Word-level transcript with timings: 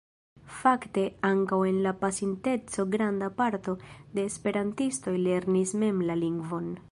Fakte 0.59 1.01
ankaŭ 1.29 1.59
en 1.71 1.77
la 1.87 1.91
pasinteco 1.99 2.87
granda 2.97 3.29
parto 3.43 3.77
de 4.17 4.25
esperantistoj 4.31 5.17
lernis 5.29 5.77
mem 5.85 6.05
la 6.11 6.19
lingvon. 6.25 6.73